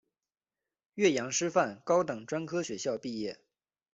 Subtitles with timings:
[0.95, 3.39] 岳阳师范高等专科学校毕业。